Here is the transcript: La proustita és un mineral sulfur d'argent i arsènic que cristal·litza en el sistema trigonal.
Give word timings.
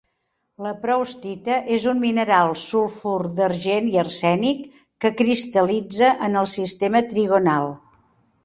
La 0.67 0.69
proustita 0.85 1.57
és 1.75 1.83
un 1.91 2.01
mineral 2.05 2.53
sulfur 2.61 3.13
d'argent 3.41 3.91
i 3.91 3.99
arsènic 4.05 4.65
que 5.05 5.13
cristal·litza 5.21 6.11
en 6.31 6.41
el 6.43 6.51
sistema 6.59 7.07
trigonal. 7.13 7.73